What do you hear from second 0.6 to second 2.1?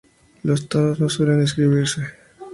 tonos no suelen escribirse.